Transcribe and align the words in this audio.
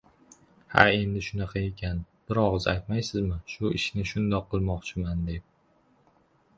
—Ha, 0.75 0.85
endi 0.93 1.21
shunaqa 1.25 1.61
ekan, 1.67 2.01
bir 2.31 2.41
og‘iz 2.45 2.67
aytmaysizmi, 2.73 3.39
shu 3.55 3.75
ishni 3.83 4.07
shundoq 4.15 4.53
qilmoqchiman, 4.57 5.25
deb. 5.33 5.51